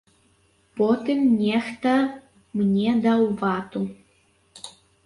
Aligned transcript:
Потым 0.79 1.19
нехта 1.43 1.93
мне 2.63 2.91
даў 3.05 3.21
вату. 3.45 3.85